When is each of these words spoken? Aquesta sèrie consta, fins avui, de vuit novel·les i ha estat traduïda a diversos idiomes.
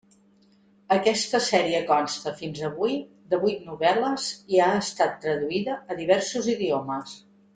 Aquesta 0.93 1.41
sèrie 1.47 1.81
consta, 1.91 2.33
fins 2.39 2.63
avui, 2.69 2.95
de 3.33 3.39
vuit 3.45 3.61
novel·les 3.69 4.25
i 4.55 4.63
ha 4.65 4.71
estat 4.81 5.15
traduïda 5.27 5.77
a 5.97 6.01
diversos 6.03 6.51
idiomes. 6.57 7.17